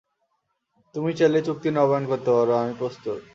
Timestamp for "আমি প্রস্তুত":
2.61-3.21